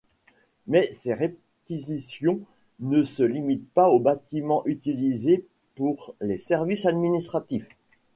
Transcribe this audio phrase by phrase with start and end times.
[0.65, 2.39] Mais ces réquisitions
[2.79, 7.69] ne se limitent pas aux bâtiments utilisés pour les services administratifs.